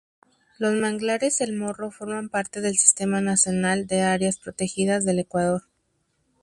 Los 0.57 0.73
Manglares 0.81 1.41
El 1.41 1.55
Morro 1.55 1.91
forman 1.91 2.29
parte 2.29 2.59
del 2.59 2.75
Sistema 2.75 3.21
Nacional 3.21 3.85
de 3.85 4.01
Áreas 4.01 4.39
Protegidas 4.39 5.05
del 5.05 5.19
Ecuador. 5.19 5.61